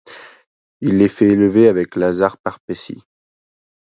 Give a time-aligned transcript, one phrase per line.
[0.79, 3.03] Il les fait élever avec Łazar Pʿarpec̣i.